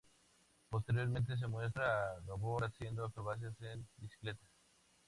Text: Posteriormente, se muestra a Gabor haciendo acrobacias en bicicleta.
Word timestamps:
Posteriormente, 0.71 1.37
se 1.37 1.45
muestra 1.45 1.83
a 2.07 2.19
Gabor 2.25 2.63
haciendo 2.63 3.05
acrobacias 3.05 3.53
en 3.61 3.87
bicicleta. 3.97 4.41